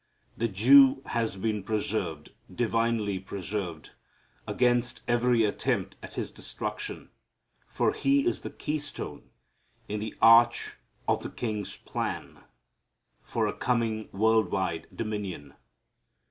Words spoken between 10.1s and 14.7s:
arch of the King's plan for a coming world